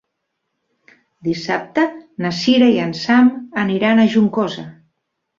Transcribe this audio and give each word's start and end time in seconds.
Dissabte 1.25 1.83
na 2.25 2.31
Cira 2.37 2.69
i 2.77 2.79
en 2.85 2.93
Sam 3.01 3.29
aniran 3.65 4.01
a 4.01 4.07
Juncosa. 4.15 4.65